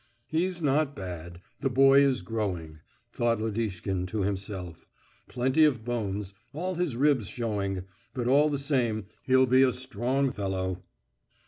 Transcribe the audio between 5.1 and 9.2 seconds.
"Plenty of bones all his ribs showing; but all the same,